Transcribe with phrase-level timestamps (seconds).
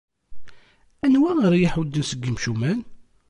[1.05, 2.79] Anwa ara iyi-iḥudden seg yimcumen?